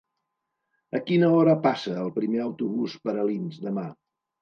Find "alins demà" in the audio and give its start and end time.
3.27-3.91